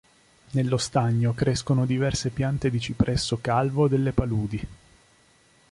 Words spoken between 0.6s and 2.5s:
stagno crescono diverse